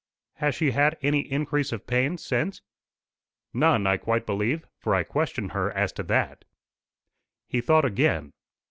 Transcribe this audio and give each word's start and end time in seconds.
"Has 0.37 0.55
she 0.55 0.71
had 0.71 0.97
any 1.03 1.31
increase 1.31 1.71
of 1.71 1.85
pain 1.85 2.17
since?" 2.17 2.63
"None, 3.53 3.85
I 3.85 3.97
quite 3.97 4.25
believe; 4.25 4.65
for 4.79 4.95
I 4.95 5.03
questioned 5.03 5.51
her 5.51 5.71
as 5.73 5.91
to 5.93 6.01
that." 6.01 6.43
He 7.45 7.61
thought 7.61 7.85
again. 7.85 8.33